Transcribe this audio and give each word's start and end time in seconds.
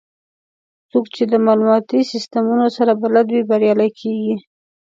څوک 0.91 1.05
چې 1.15 1.23
د 1.31 1.33
معلوماتي 1.45 1.99
سیستمونو 2.11 2.67
سره 2.77 2.91
بلد 3.03 3.27
وي، 3.33 3.41
بریالي 3.49 3.89
کېږي. 3.99 4.35